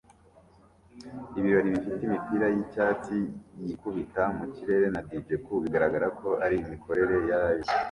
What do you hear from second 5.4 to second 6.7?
ku bigaragara ko ari